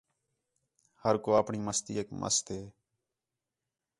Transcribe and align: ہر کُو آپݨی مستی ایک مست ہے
ہر 1.03 1.15
کُو 1.23 1.29
آپݨی 1.41 1.59
مستی 1.65 1.93
ایک 1.97 2.09
مست 2.21 2.45
ہے 2.53 2.61